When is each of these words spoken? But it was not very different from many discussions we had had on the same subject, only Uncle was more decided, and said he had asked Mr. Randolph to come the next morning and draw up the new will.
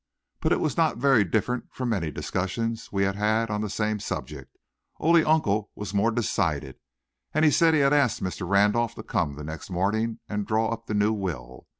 But 0.39 0.51
it 0.51 0.59
was 0.59 0.77
not 0.77 0.97
very 0.97 1.23
different 1.23 1.71
from 1.71 1.89
many 1.89 2.09
discussions 2.09 2.91
we 2.91 3.03
had 3.03 3.15
had 3.15 3.51
on 3.51 3.61
the 3.61 3.69
same 3.69 3.99
subject, 3.99 4.57
only 4.99 5.23
Uncle 5.23 5.69
was 5.75 5.93
more 5.93 6.09
decided, 6.09 6.77
and 7.35 7.53
said 7.53 7.75
he 7.75 7.81
had 7.81 7.93
asked 7.93 8.23
Mr. 8.23 8.49
Randolph 8.49 8.95
to 8.95 9.03
come 9.03 9.35
the 9.35 9.43
next 9.43 9.69
morning 9.69 10.17
and 10.27 10.47
draw 10.47 10.69
up 10.69 10.87
the 10.87 10.95
new 10.95 11.13
will. 11.13 11.67